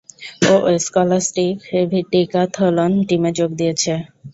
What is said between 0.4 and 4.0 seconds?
ও scholastic decathlon টিমে যোগ দিয়েছে।